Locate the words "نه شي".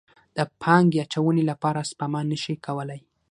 2.31-2.53